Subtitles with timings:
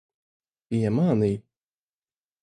[0.69, 1.35] Piemānīji.